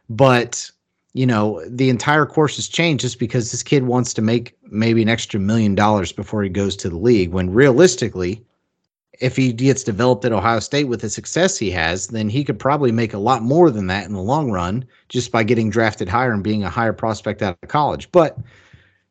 [0.09, 0.71] But,
[1.13, 5.03] you know, the entire course has changed just because this kid wants to make maybe
[5.03, 7.33] an extra million dollars before he goes to the league.
[7.33, 8.43] When realistically,
[9.21, 12.59] if he gets developed at Ohio State with the success he has, then he could
[12.59, 16.09] probably make a lot more than that in the long run just by getting drafted
[16.09, 18.11] higher and being a higher prospect out of college.
[18.13, 18.39] But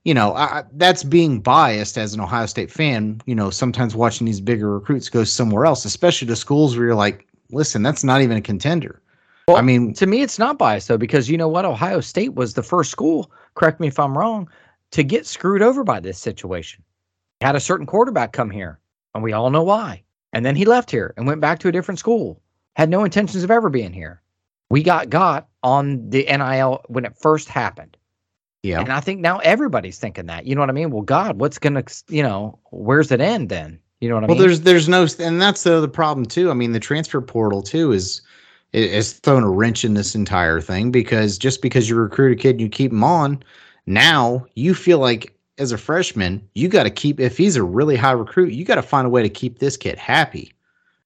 [0.04, 3.22] you know, I, that's being biased as an Ohio State fan.
[3.26, 6.96] You know, sometimes watching these bigger recruits go somewhere else, especially to schools where you're
[6.96, 9.02] like, listen, that's not even a contender.
[9.48, 11.66] Well, I mean, to me, it's not biased though, because you know what?
[11.66, 14.50] Ohio State was the first school, correct me if I'm wrong,
[14.92, 16.84] to get screwed over by this situation.
[17.42, 18.80] Had a certain quarterback come here,
[19.14, 20.04] and we all know why.
[20.34, 22.42] And then he left here and went back to a different school.
[22.76, 24.22] Had no intentions of ever being here.
[24.70, 27.96] We got got on the NIL when it first happened.
[28.64, 30.48] yeah, And I think now everybody's thinking that.
[30.48, 30.90] You know what I mean?
[30.90, 33.80] Well, God, what's gonna, you know, where's it end then?
[34.00, 34.38] You know what I well, mean?
[34.40, 36.50] Well, there's there's no, and that's the other problem too.
[36.50, 38.22] I mean, the transfer portal too is
[38.74, 42.52] is thrown a wrench in this entire thing because just because you recruit a kid
[42.52, 43.44] and you keep him on,
[43.86, 47.96] now you feel like as a freshman you got to keep if he's a really
[47.96, 50.52] high recruit, you got to find a way to keep this kid happy.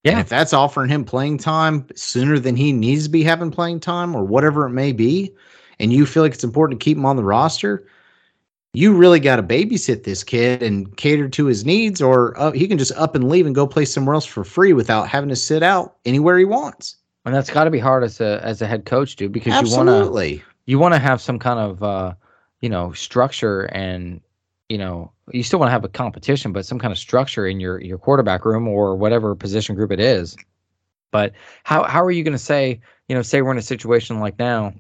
[0.06, 0.20] And Yeah.
[0.22, 4.16] if that's offering him playing time sooner than he needs to be having playing time
[4.16, 5.34] or whatever it may be,
[5.80, 7.86] and you feel like it's important to keep him on the roster,
[8.74, 12.68] you really got to babysit this kid and cater to his needs, or uh, he
[12.68, 15.36] can just up and leave and go play somewhere else for free without having to
[15.36, 16.96] sit out anywhere he wants.
[17.26, 19.76] and that's got to be hard as a as a head coach, dude, because you
[19.76, 20.44] want to Absolutely.
[20.66, 22.14] you want to have some kind of uh
[22.62, 24.22] you know structure and
[24.70, 27.60] you know you still want to have a competition but some kind of structure in
[27.60, 30.36] your your quarterback room or whatever position group it is.
[31.12, 34.20] But how how are you going to say you know say we're in a situation
[34.20, 34.74] like now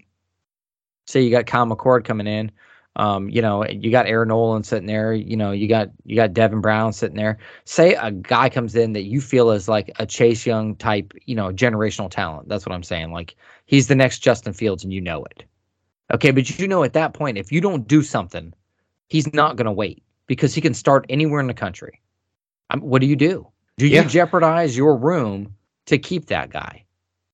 [1.08, 2.52] say you got Kyle McCord coming in
[2.97, 6.34] um you know you got Aaron Nolan sitting there you know you got you got
[6.34, 7.38] Devin Brown sitting there.
[7.63, 11.36] Say a guy comes in that you feel is like a Chase Young type you
[11.36, 12.50] know generational talent.
[12.50, 13.12] That's what I'm saying.
[13.12, 15.43] Like he's the next Justin Fields and you know it.
[16.13, 18.54] Okay, but you know at that point, if you don't do something,
[19.07, 22.01] he's not going to wait because he can start anywhere in the country.
[22.69, 23.47] Um, what do you do?
[23.77, 24.03] Do Yeah.
[24.03, 25.53] you jeopardize your room
[25.85, 26.83] to keep that guy?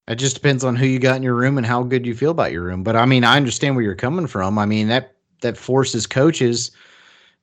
[0.08, 2.32] It just depends on who you got in your room and how good you feel
[2.32, 2.84] about your room.
[2.84, 4.60] But I mean, I understand where you're coming from.
[4.60, 6.72] I mean that that forces coaches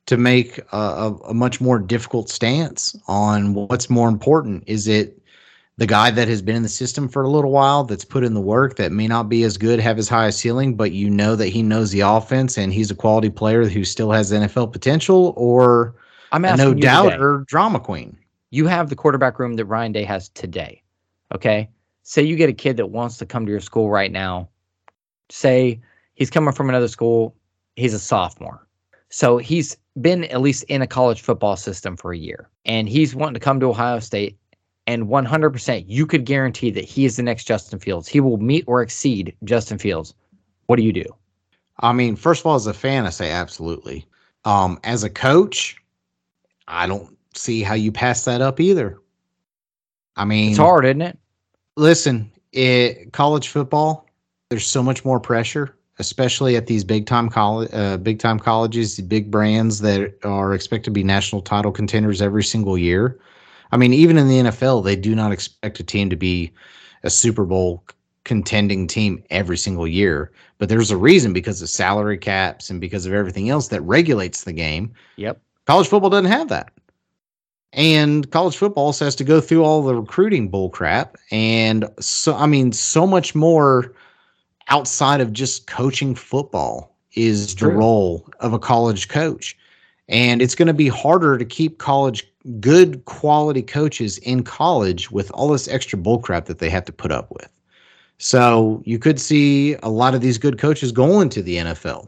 [0.07, 4.63] to make a, a, a much more difficult stance on what's more important.
[4.67, 5.20] Is it
[5.77, 8.33] the guy that has been in the system for a little while, that's put in
[8.33, 11.09] the work, that may not be as good, have as high a ceiling, but you
[11.09, 14.71] know that he knows the offense and he's a quality player who still has NFL
[14.71, 15.95] potential, or
[16.31, 17.45] I'm a no you today.
[17.47, 18.17] drama queen?
[18.51, 20.83] You have the quarterback room that Ryan Day has today.
[21.33, 21.69] Okay,
[22.03, 24.49] say you get a kid that wants to come to your school right now.
[25.29, 25.79] Say
[26.15, 27.35] he's coming from another school.
[27.75, 28.67] He's a sophomore.
[29.09, 32.49] So he's been at least in a college football system for a year.
[32.65, 34.37] And he's wanting to come to Ohio State.
[34.91, 38.09] And 100%, you could guarantee that he is the next Justin Fields.
[38.09, 40.13] He will meet or exceed Justin Fields.
[40.65, 41.05] What do you do?
[41.79, 44.05] I mean, first of all, as a fan, I say absolutely.
[44.43, 45.77] Um, as a coach,
[46.67, 48.99] I don't see how you pass that up either.
[50.17, 51.17] I mean, It's hard, isn't it?
[51.77, 54.05] listen, it, college football,
[54.49, 58.99] there's so much more pressure, especially at these big time college, uh, big time colleges,
[58.99, 63.17] big brands that are expected to be national title contenders every single year.
[63.71, 66.51] I mean, even in the NFL, they do not expect a team to be
[67.03, 67.83] a Super Bowl
[68.23, 70.31] contending team every single year.
[70.57, 74.43] But there's a reason because of salary caps and because of everything else that regulates
[74.43, 74.93] the game.
[75.15, 75.41] Yep.
[75.65, 76.71] College football doesn't have that.
[77.73, 81.17] And college football also has to go through all the recruiting bull crap.
[81.31, 83.93] And so, I mean, so much more
[84.67, 89.57] outside of just coaching football is the role of a college coach.
[90.09, 95.31] And it's going to be harder to keep college good quality coaches in college with
[95.31, 97.49] all this extra bullcrap that they have to put up with.
[98.17, 102.07] So you could see a lot of these good coaches going to the NFL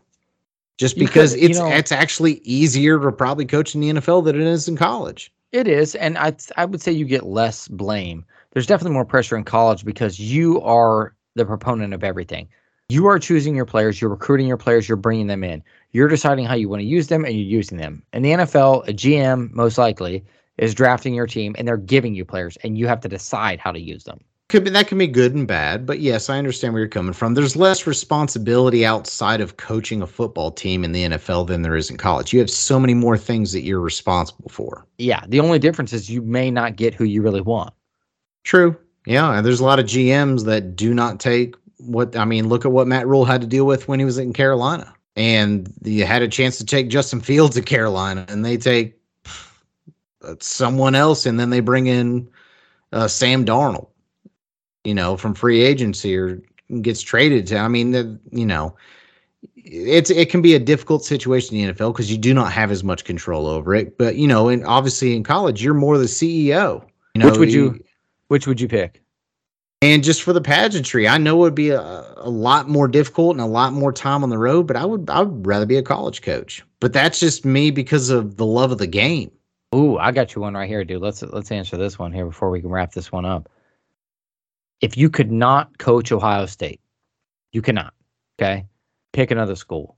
[0.78, 4.36] just because could, it's know- it's actually easier to probably coach in the NFL than
[4.40, 5.32] it is in college.
[5.52, 8.26] It is, and I I would say you get less blame.
[8.52, 12.48] There's definitely more pressure in college because you are the proponent of everything.
[12.90, 15.64] You are choosing your players, you're recruiting your players, you're bringing them in.
[15.94, 18.04] You're deciding how you want to use them, and you're using them.
[18.14, 20.24] In the NFL, a GM most likely
[20.58, 23.72] is drafting your team, and they're giving you players, and you have to decide how
[23.72, 24.20] to use them.
[24.50, 27.14] Could be that can be good and bad, but yes, I understand where you're coming
[27.14, 27.34] from.
[27.34, 31.90] There's less responsibility outside of coaching a football team in the NFL than there is
[31.90, 32.34] in college.
[32.34, 34.86] You have so many more things that you're responsible for.
[34.98, 37.74] Yeah, the only difference is you may not get who you really want.
[38.44, 38.78] True.
[39.08, 42.66] Yeah, and there's a lot of GMs that do not take what I mean, look
[42.66, 44.94] at what Matt Rhule had to deal with when he was in Carolina.
[45.16, 48.98] And you had a chance to take Justin Fields at Carolina and they take
[50.40, 52.28] someone else and then they bring in
[52.92, 53.88] uh, Sam Darnold,
[54.84, 56.42] you know, from free agency or
[56.82, 58.76] gets traded to I mean, the, you know,
[59.56, 62.72] it's it can be a difficult situation in the NFL because you do not have
[62.72, 63.98] as much control over it.
[63.98, 66.86] But you know, and obviously in college, you're more the CEO.
[67.14, 67.84] You know, Which would you
[68.28, 69.03] which would you pick?
[69.84, 71.82] And just for the pageantry, I know it would be a,
[72.16, 75.10] a lot more difficult and a lot more time on the road, but I would
[75.10, 76.64] I would rather be a college coach.
[76.80, 79.30] But that's just me because of the love of the game.
[79.76, 81.02] Ooh, I got you one right here, dude.
[81.02, 83.50] Let's let's answer this one here before we can wrap this one up.
[84.80, 86.80] If you could not coach Ohio State,
[87.52, 87.94] you cannot.
[88.40, 88.66] Okay,
[89.12, 89.98] pick another school.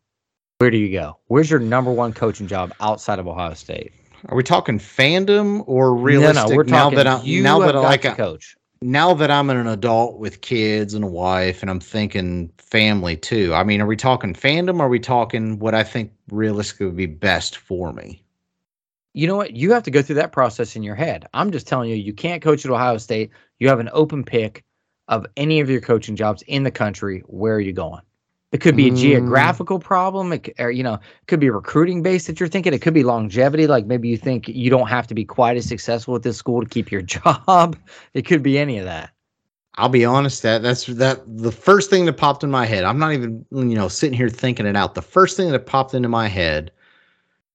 [0.58, 1.20] Where do you go?
[1.28, 3.92] Where's your number one coaching job outside of Ohio State?
[4.30, 6.44] Are we talking fandom or realistic?
[6.44, 6.98] No, no, we're now talking.
[6.98, 8.56] that I you now that I like I- coach.
[8.82, 13.54] Now that I'm an adult with kids and a wife and I'm thinking family too.
[13.54, 14.80] I mean, are we talking fandom?
[14.80, 18.24] Are we talking what I think realistically would be best for me?
[19.14, 19.56] You know what?
[19.56, 21.26] You have to go through that process in your head.
[21.34, 23.32] I'm just telling you, you can't coach at Ohio State.
[23.60, 24.64] You have an open pick
[25.08, 27.24] of any of your coaching jobs in the country.
[27.28, 28.02] Where are you going?
[28.56, 28.96] It could be a Mm.
[28.96, 32.74] geographical problem, it, or you know, it could be recruiting base that you're thinking.
[32.74, 35.66] It could be longevity, like maybe you think you don't have to be quite as
[35.66, 37.76] successful at this school to keep your job.
[38.14, 39.10] It could be any of that.
[39.78, 42.86] I'll be honest that that's that the first thing that popped in my head.
[42.86, 44.96] I'm not even you know sitting here thinking it out.
[44.96, 46.72] The first thing that popped into my head,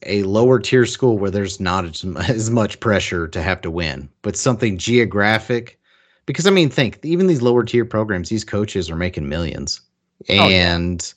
[0.05, 4.11] a lower tier school where there's not as, as much pressure to have to win,
[4.21, 5.79] but something geographic.
[6.27, 9.81] Because I mean, think even these lower tier programs, these coaches are making millions,
[10.29, 10.53] yeah.
[10.53, 11.13] and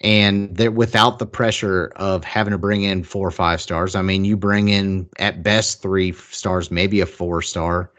[0.00, 3.94] and they're without the pressure of having to bring in four or five stars.
[3.94, 7.90] I mean, you bring in at best three stars, maybe a four star,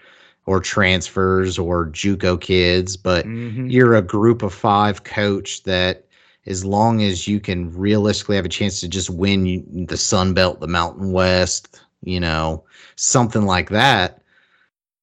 [0.46, 3.72] or transfers or JUCO kids, but Mhm.
[3.72, 6.06] you're a group of five coach that
[6.46, 10.60] as long as you can realistically have a chance to just win the Sun Belt,
[10.60, 12.64] the Mountain West, you know,
[12.96, 14.22] something like that.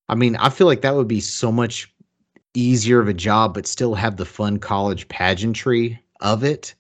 [0.09, 1.93] I mean, I feel like that would be so much
[2.55, 6.75] easier of a job, but still have the fun college pageantry of it.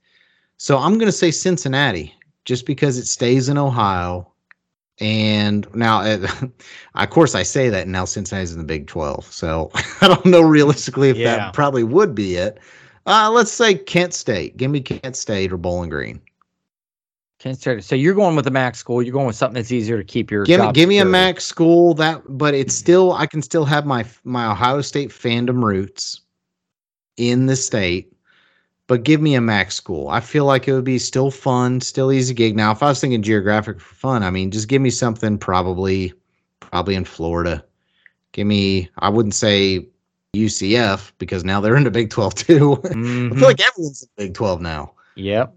[0.58, 4.28] So I'm going to say Cincinnati just because it stays in Ohio.
[5.00, 6.26] And now, uh,
[6.94, 9.24] of course, I say that now Cincinnati's in the Big 12.
[9.32, 11.36] So I don't know realistically if Yeah.
[11.36, 12.58] that probably would be it.
[13.06, 14.56] Uh, let's say Kent State.
[14.56, 16.20] Give me Kent State or Bowling Green.
[17.42, 17.84] State.
[17.84, 19.02] So you're going with a Mac school.
[19.02, 21.04] You're going with something that's easier to keep your Give me, job give me a.
[21.04, 25.62] Mac school that, but it's still I can still have my my Ohio State fandom
[25.62, 26.20] roots
[27.16, 28.12] in the state,
[28.86, 30.08] but give me a Mac school.
[30.08, 32.56] I feel like it would be still fun, still easy gig.
[32.56, 36.12] Now, if I was thinking geographic for fun, I mean, just give me something probably
[36.60, 37.64] probably in Florida.
[38.32, 39.88] Give me I wouldn't say
[40.34, 42.72] UCF because now they're in the Big 12 too.
[42.84, 43.38] I Mhm.
[43.38, 44.94] feel like everyone's in Big 12 now.
[45.16, 45.54] Yep.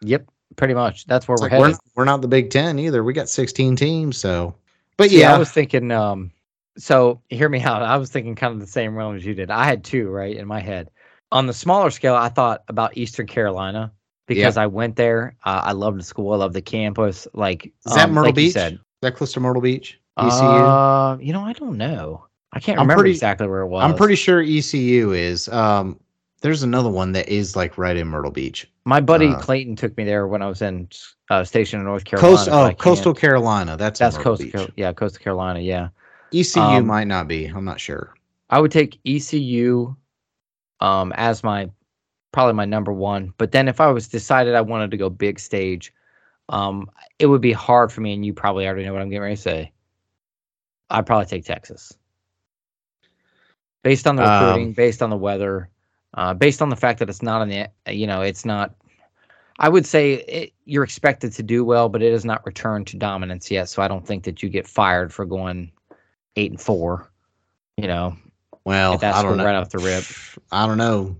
[0.00, 0.28] Yep.
[0.58, 1.06] Pretty much.
[1.06, 3.02] That's where It's we're like we're, not, we're not the Big Ten either.
[3.02, 4.54] We got 16 teams, so.
[4.98, 5.90] But See, yeah, I was thinking.
[5.90, 6.30] Um,
[6.76, 7.82] so hear me out.
[7.82, 9.50] I was thinking kind of the same realm as you did.
[9.50, 10.90] I had two right in my head.
[11.32, 13.92] On the smaller scale, I thought about Eastern Carolina
[14.26, 15.36] because I went there.
[15.44, 16.32] Uh, I loved the school.
[16.32, 17.26] I love the campus.
[17.32, 18.52] Like Is that um, Myrtle like Beach?
[18.52, 18.74] said.
[18.74, 19.98] Is that close to Myrtle Beach?
[20.18, 20.28] ECU.
[20.28, 22.24] Uh, you know, I don't know.
[22.52, 23.84] I can't I'm remember pretty- exactly where it was.
[23.84, 25.48] I'm pretty sure ECU is.
[25.48, 26.00] Um,
[26.40, 28.68] there's another one that is like right in Myrtle Beach.
[28.88, 30.88] My buddy uh, Clayton took me there when I was in
[31.28, 32.36] uh, station in North Carolina.
[32.36, 33.76] Coast, oh, Coastal Carolina.
[33.76, 34.50] That's That's coastal.
[34.50, 35.60] Car- yeah, coastal Carolina.
[35.60, 35.90] Yeah.
[36.32, 37.44] ECU Um, might not be.
[37.44, 38.14] I'm not sure.
[38.48, 39.94] I would take ECU
[40.80, 41.68] um, as my
[42.32, 43.34] probably my number one.
[43.36, 45.92] But then if I was decided I wanted to go big stage,
[46.48, 49.20] um, it would be hard for me, and you probably already know what I'm getting
[49.20, 49.72] ready to say.
[50.88, 51.92] I'd probably take Texas,
[53.82, 55.68] based on the Um, recruiting, based on the weather,
[56.14, 58.74] uh, based on the fact that it's not in the you know it's not.
[59.58, 62.96] I would say it, you're expected to do well, but it has not returned to
[62.96, 63.68] dominance yet.
[63.68, 65.72] So I don't think that you get fired for going
[66.36, 67.10] eight and four.
[67.76, 68.16] You know,
[68.64, 69.44] Well, at that I don't know.
[69.44, 70.04] right off the rip.
[70.52, 71.16] I don't know.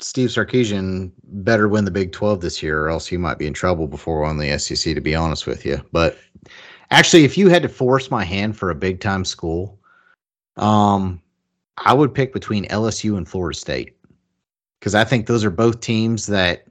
[0.00, 3.54] Steve Sarkisian better win the Big 12 this year, or else he might be in
[3.54, 5.80] trouble before on the SEC, to be honest with you.
[5.92, 6.18] But
[6.90, 9.78] actually, if you had to force my hand for a big time school,
[10.56, 11.20] um,
[11.78, 13.96] I would pick between LSU and Florida State
[14.80, 16.64] because I think those are both teams that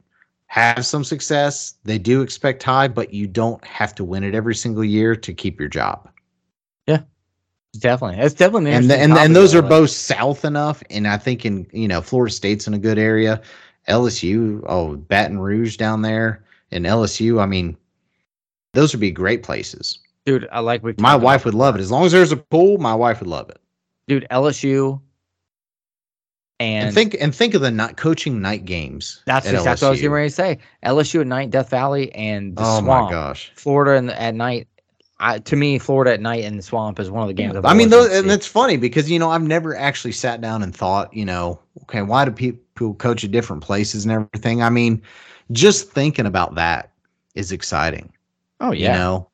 [0.52, 1.76] have some success.
[1.86, 5.34] They do expect high, but you don't have to win it every single year to
[5.34, 6.10] keep your job.
[6.88, 7.04] Yeah,
[7.80, 10.84] definitely, it's definitely an and the, and and those though, are like- both south enough
[10.90, 13.42] and i think in you know florida state's in a good area
[13.88, 17.78] lsu oh baton rouge down there and lsu i mean
[18.74, 20.50] those would be great places dude.
[20.52, 23.22] I like my wife would love it as long as there's a pool my wife
[23.22, 23.62] would love it
[24.10, 24.28] dude.
[24.30, 25.00] LSU,
[26.62, 29.90] and, and, think and think of the night coaching night games that's at exactly what
[29.90, 30.60] I was getting ready to say.
[30.86, 33.06] LSU at night, Death Valley, and the oh Swamp.
[33.06, 34.68] my gosh Florida in the, at night.
[35.20, 37.56] I, to me, Florida at night in the Swamp is one of the games.
[37.64, 40.76] I mean, those, and it's funny because you know I've never actually sat down and
[40.76, 44.64] thought, you know, okay, why do people coach at different places and everything?
[44.64, 45.02] I mean,
[45.52, 46.92] just thinking about that
[47.36, 48.12] is exciting.
[48.60, 49.30] oh You yeah, know,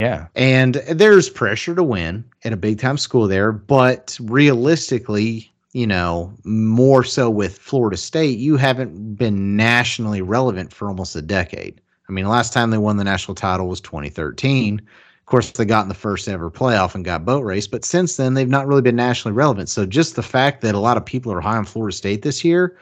[0.00, 5.86] yeah, and there's pressure to win at a big time school there, but realistically, you
[5.86, 11.80] know, more so with Florida State, you haven't been nationally relevant for almost a decade.
[12.08, 14.80] I mean, last time they won the national title was 2013.
[14.80, 18.16] Of course, they got in the first ever playoff and got boat race, but since
[18.16, 19.70] then they've not really been nationally relevant.
[19.70, 22.44] So just the fact that a lot of people are high on Florida State this
[22.44, 22.76] year,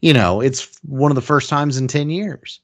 [0.00, 2.60] you know, it's one of the first times in 10 years.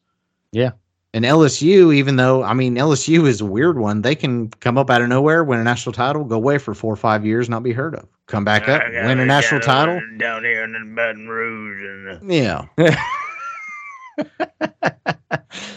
[0.52, 0.70] Yeah.
[1.12, 4.90] And LSU, even though I mean LSU is a weird one, they can come up
[4.90, 7.62] out of nowhere, win a national title, go away for four or five years, not
[7.62, 10.00] be heard of, come back up, win a national title.
[10.18, 12.66] down here in the Baton Rouge, and Yeah,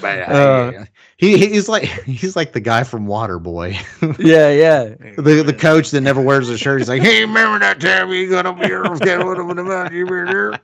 [0.02, 0.86] but Uh,
[1.18, 3.74] he he's like he's like the guy from Waterboy,
[4.20, 4.96] yeah, yeah.
[5.18, 6.80] the the coach that never wears a shirt.
[6.80, 9.92] He's like, hey, remember that time you got up here, got one of them out,
[9.92, 10.60] you remember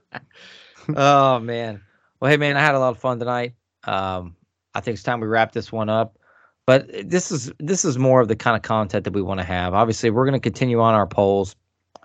[0.87, 0.95] there?
[0.95, 1.81] oh man.
[2.19, 3.53] Well, hey man, I had a lot of fun tonight.
[3.85, 4.35] Um,
[4.73, 6.17] I think it's time we wrap this one up.
[6.65, 9.45] But this is this is more of the kind of content that we want to
[9.45, 9.73] have.
[9.73, 11.55] Obviously, we're going to continue on our polls.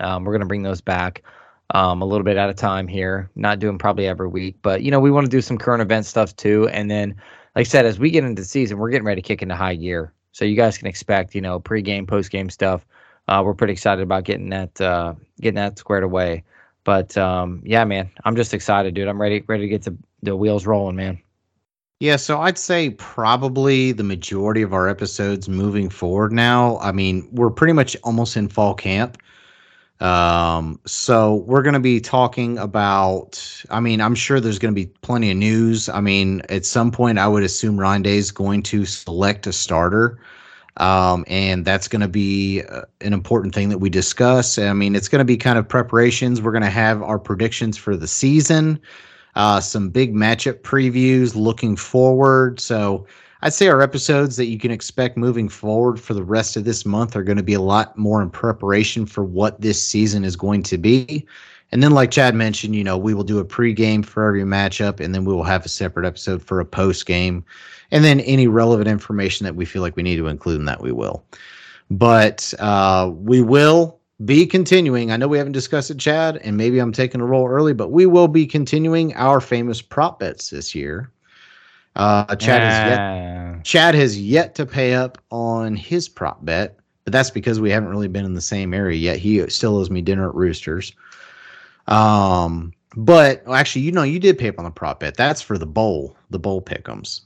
[0.01, 1.23] Um, we're going to bring those back
[1.75, 3.31] um, a little bit at a time here.
[3.35, 6.07] Not doing probably every week, but you know we want to do some current event
[6.07, 6.69] stuff too.
[6.69, 7.11] And then,
[7.55, 9.57] like I said, as we get into the season, we're getting ready to kick into
[9.57, 10.13] high gear.
[10.33, 12.87] So you guys can expect you know pre-game, post-game stuff.
[13.27, 16.45] Uh, we're pretty excited about getting that uh, getting that squared away.
[16.85, 19.09] But um, yeah, man, I'm just excited, dude.
[19.09, 21.21] I'm ready ready to get the, the wheels rolling, man.
[22.01, 26.79] Yeah, so I'd say probably the majority of our episodes moving forward now.
[26.79, 29.19] I mean, we're pretty much almost in fall camp.
[30.01, 34.81] Um, so we're going to be talking about, I mean, I'm sure there's going to
[34.81, 35.89] be plenty of news.
[35.89, 40.19] I mean, at some point, I would assume Day is going to select a starter.
[40.77, 44.59] Um, and that's going to be uh, an important thing that we discuss.
[44.59, 46.41] I mean, it's going to be kind of preparations.
[46.41, 48.81] We're going to have our predictions for the season
[49.39, 52.59] uh, some big matchup previews looking forward.
[52.61, 53.07] So
[53.43, 56.85] I'd say our episodes that you can expect moving forward for the rest of this
[56.85, 60.35] month are going to be a lot more in preparation for what this season is
[60.35, 61.25] going to be.
[61.71, 65.01] And then, like Chad mentioned, you know, we will do a pregame for every matchup,
[65.01, 67.45] and then we will have a separate episode for a post game.
[67.91, 70.81] And then any relevant information that we feel like we need to include in that,
[70.81, 71.25] we will.
[71.91, 75.13] But uh, we will be continuing.
[75.13, 77.91] I know we haven't discussed it, Chad, and maybe I'm taking a roll early, but
[77.91, 81.13] we will be continuing our famous prop bets this year.
[81.99, 87.13] Uh, Chad has yet Chad has yet to pay up on his prop bet, but
[87.13, 89.19] that's because we haven't really been in the same area yet.
[89.19, 90.93] He still owes me dinner at Roosters.
[91.89, 95.17] Um, but well, actually, you know, you did pay up on the prop bet.
[95.17, 97.23] That's for the bowl, the bowl pickums.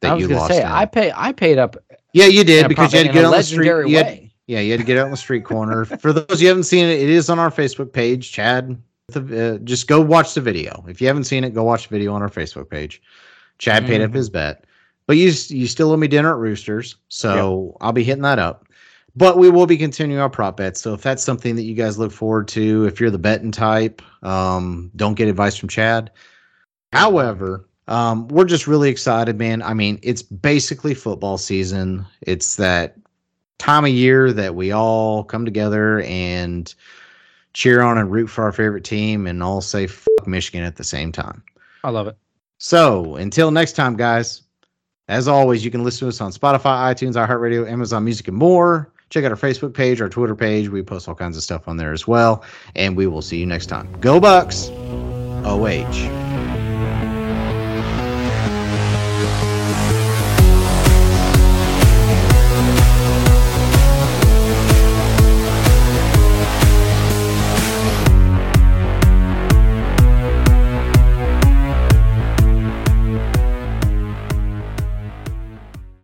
[0.00, 0.52] that I was you lost.
[0.52, 0.66] say in.
[0.66, 1.76] I pay I paid up
[2.14, 3.88] yeah, you did because you had to get out on the street.
[3.88, 5.84] You had, yeah, you had to get out on the street corner.
[6.00, 8.30] For those you haven't seen it, it is on our Facebook page.
[8.30, 10.84] Chad, the, uh, just go watch the video.
[10.88, 13.02] If you haven't seen it, go watch the video on our Facebook page.
[13.58, 14.14] Chad paid up Mhm.
[14.14, 14.64] his bet,
[15.06, 18.66] but you you still owe me dinner at Roosters, so I'll be hitting that up.
[19.16, 20.80] But we will be continuing our prop bets.
[20.80, 24.02] So if that's something that you guys look forward to, if you're the betting type,
[24.24, 26.10] um, don't get advice from Chad.
[26.92, 29.62] However, um, we're just really excited, man.
[29.62, 32.06] I mean, it's basically football season.
[32.22, 32.96] It's that
[33.58, 36.74] time of year that we all come together and
[37.52, 40.84] cheer on and root for our favorite team and all say fuck Michigan at the
[40.84, 41.42] same time.
[41.84, 42.16] I love it.
[42.64, 44.44] So until next time, guys,
[45.08, 48.90] as always, you can listen to us on Spotify, iTunes, iHeartRadio, Amazon Music, and more.
[49.10, 50.70] Check out our Facebook page, our Twitter page.
[50.70, 52.42] We post all kinds of stuff on there as well.
[52.74, 53.92] And we will see you next time.
[54.00, 54.70] Go Bucks.
[55.44, 56.33] OH.